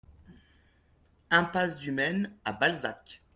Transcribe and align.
Impasse 1.29 1.77
du 1.77 1.91
Maine 1.91 2.33
à 2.43 2.53
Balzac 2.53 3.21